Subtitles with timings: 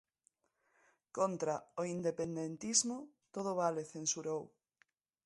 [1.17, 2.97] Contra o independentismo
[3.33, 4.41] todo vale, censurou.